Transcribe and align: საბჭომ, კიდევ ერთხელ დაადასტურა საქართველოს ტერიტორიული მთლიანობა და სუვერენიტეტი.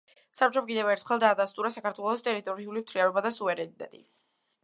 საბჭომ, 0.37 0.63
კიდევ 0.69 0.87
ერთხელ 0.93 1.19
დაადასტურა 1.23 1.71
საქართველოს 1.75 2.25
ტერიტორიული 2.29 2.83
მთლიანობა 2.85 3.23
და 3.27 3.35
სუვერენიტეტი. 3.37 4.01